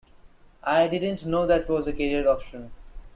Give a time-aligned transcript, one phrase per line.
[0.63, 2.71] I didn't know that was a career option..